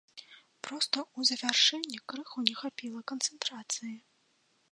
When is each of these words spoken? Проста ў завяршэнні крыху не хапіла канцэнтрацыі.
Проста 0.67 0.97
ў 1.01 1.19
завяршэнні 1.31 1.99
крыху 2.13 2.45
не 2.47 2.55
хапіла 2.61 3.01
канцэнтрацыі. 3.11 3.93